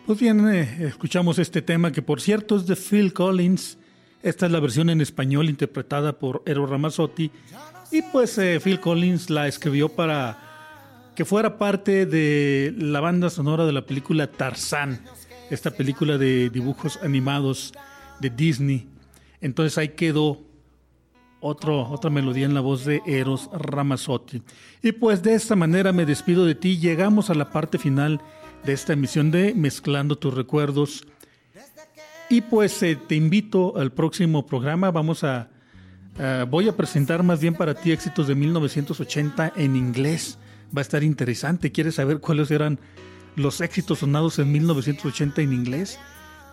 [0.06, 3.78] Pues bien, eh, escuchamos este tema que por cierto es de Phil Collins.
[4.22, 7.30] Esta es la versión en español interpretada por Eros Ramazzotti.
[7.92, 13.66] Y pues eh, Phil Collins la escribió para que fuera parte de la banda sonora
[13.66, 15.04] de la película Tarzán,
[15.50, 17.74] esta película de dibujos animados
[18.22, 18.88] de Disney.
[19.42, 20.53] Entonces ahí quedó
[21.44, 24.42] otra melodía en la voz de Eros Ramazzotti.
[24.82, 26.78] Y pues de esta manera me despido de ti.
[26.78, 28.22] Llegamos a la parte final
[28.64, 31.06] de esta emisión de Mezclando tus recuerdos.
[32.30, 34.90] Y pues eh, te invito al próximo programa.
[34.92, 35.50] Vamos a,
[36.50, 40.40] voy a presentar más bien para ti éxitos de 1980 en inglés.
[40.76, 41.72] Va a estar interesante.
[41.72, 42.80] ¿Quieres saber cuáles eran
[43.36, 46.00] los éxitos sonados en 1980 en inglés?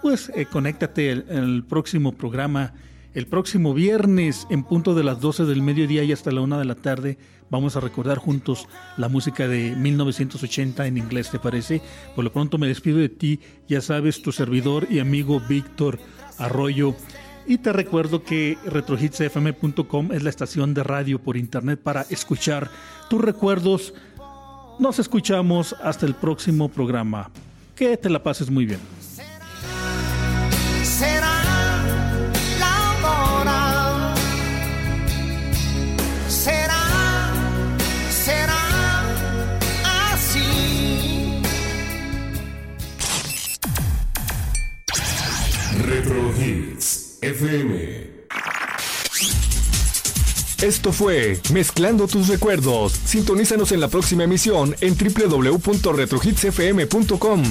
[0.03, 2.73] Pues eh, conéctate el próximo programa.
[3.13, 6.65] El próximo viernes, en punto de las 12 del mediodía y hasta la 1 de
[6.65, 7.19] la tarde,
[7.51, 11.83] vamos a recordar juntos la música de 1980 en inglés, ¿te parece?
[12.15, 15.99] Por lo pronto me despido de ti, ya sabes, tu servidor y amigo Víctor
[16.39, 16.95] Arroyo.
[17.49, 22.71] Y te recuerdo que retrohitsfm.com es la estación de radio por internet para escuchar
[23.09, 23.93] tus recuerdos.
[24.79, 27.29] Nos escuchamos hasta el próximo programa.
[27.75, 29.00] Que te la pases muy bien.
[47.23, 48.21] FM.
[50.63, 52.93] Esto fue Mezclando tus recuerdos.
[53.05, 57.43] Sintonízanos en la próxima emisión en www.retrohitsfm.com.